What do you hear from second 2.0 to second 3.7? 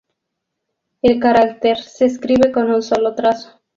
escribe con un solo trazo.